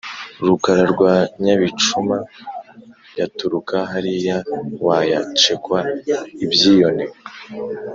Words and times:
Rukara 0.47 0.83
rwa 0.93 1.13
Nyabicuma 1.43 2.17
yaturuka 3.19 3.75
hariya 3.91 4.37
wayacekwa-Ibyiyone. 4.85 7.05